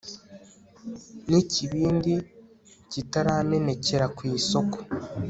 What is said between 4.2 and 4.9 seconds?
isōko